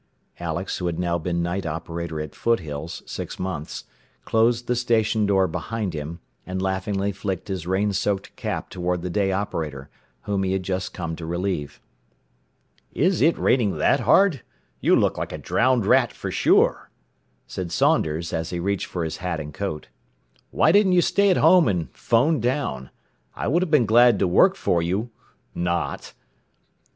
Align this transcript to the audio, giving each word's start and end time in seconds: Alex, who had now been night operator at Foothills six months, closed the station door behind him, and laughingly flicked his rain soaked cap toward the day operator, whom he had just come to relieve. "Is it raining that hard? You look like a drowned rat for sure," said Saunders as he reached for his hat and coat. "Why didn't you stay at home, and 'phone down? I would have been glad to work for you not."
Alex, 0.39 0.79
who 0.79 0.87
had 0.87 0.97
now 0.97 1.19
been 1.19 1.43
night 1.43 1.63
operator 1.63 2.19
at 2.19 2.33
Foothills 2.33 3.03
six 3.05 3.37
months, 3.37 3.83
closed 4.25 4.65
the 4.65 4.75
station 4.75 5.27
door 5.27 5.47
behind 5.47 5.93
him, 5.93 6.19
and 6.43 6.59
laughingly 6.59 7.11
flicked 7.11 7.49
his 7.49 7.67
rain 7.67 7.93
soaked 7.93 8.35
cap 8.35 8.71
toward 8.71 9.03
the 9.03 9.11
day 9.11 9.31
operator, 9.31 9.91
whom 10.23 10.41
he 10.41 10.53
had 10.53 10.63
just 10.63 10.91
come 10.91 11.15
to 11.15 11.23
relieve. 11.23 11.79
"Is 12.93 13.21
it 13.21 13.37
raining 13.37 13.77
that 13.77 13.99
hard? 13.99 14.41
You 14.79 14.95
look 14.95 15.19
like 15.19 15.31
a 15.31 15.37
drowned 15.37 15.85
rat 15.85 16.11
for 16.11 16.31
sure," 16.31 16.89
said 17.45 17.71
Saunders 17.71 18.33
as 18.33 18.49
he 18.49 18.59
reached 18.59 18.87
for 18.87 19.03
his 19.03 19.17
hat 19.17 19.39
and 19.39 19.53
coat. 19.53 19.87
"Why 20.49 20.71
didn't 20.71 20.93
you 20.93 21.01
stay 21.03 21.29
at 21.29 21.37
home, 21.37 21.67
and 21.67 21.93
'phone 21.95 22.39
down? 22.39 22.89
I 23.35 23.47
would 23.47 23.61
have 23.61 23.69
been 23.69 23.85
glad 23.85 24.17
to 24.17 24.27
work 24.27 24.55
for 24.55 24.81
you 24.81 25.11
not." 25.53 26.15